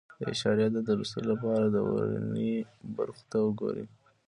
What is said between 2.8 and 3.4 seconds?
برخو ته